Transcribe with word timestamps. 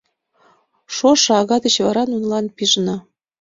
«Шошо 0.95 1.31
ага 1.41 1.57
деч 1.63 1.75
вара 1.85 2.03
нунылан 2.07 2.45
пижына. 2.55 2.95